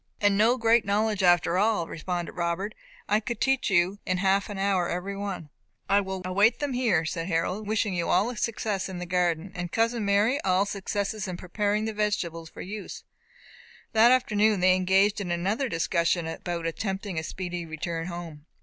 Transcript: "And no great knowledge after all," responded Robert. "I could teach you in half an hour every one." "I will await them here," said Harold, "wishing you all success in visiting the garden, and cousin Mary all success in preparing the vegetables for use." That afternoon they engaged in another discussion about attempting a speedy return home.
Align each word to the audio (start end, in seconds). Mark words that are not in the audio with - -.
"And 0.19 0.35
no 0.35 0.57
great 0.57 0.83
knowledge 0.83 1.21
after 1.21 1.59
all," 1.59 1.85
responded 1.87 2.31
Robert. 2.31 2.73
"I 3.07 3.19
could 3.19 3.39
teach 3.39 3.69
you 3.69 3.99
in 4.03 4.17
half 4.17 4.49
an 4.49 4.57
hour 4.57 4.89
every 4.89 5.15
one." 5.15 5.49
"I 5.87 6.01
will 6.01 6.23
await 6.25 6.57
them 6.57 6.73
here," 6.73 7.05
said 7.05 7.27
Harold, 7.27 7.67
"wishing 7.67 7.93
you 7.93 8.09
all 8.09 8.35
success 8.35 8.89
in 8.89 8.95
visiting 8.95 8.99
the 9.01 9.05
garden, 9.05 9.51
and 9.53 9.71
cousin 9.71 10.03
Mary 10.03 10.41
all 10.41 10.65
success 10.65 11.27
in 11.27 11.37
preparing 11.37 11.85
the 11.85 11.93
vegetables 11.93 12.49
for 12.49 12.61
use." 12.61 13.03
That 13.93 14.11
afternoon 14.11 14.59
they 14.59 14.75
engaged 14.75 15.21
in 15.21 15.29
another 15.29 15.69
discussion 15.69 16.25
about 16.25 16.65
attempting 16.65 17.19
a 17.19 17.23
speedy 17.23 17.63
return 17.67 18.07
home. 18.07 18.47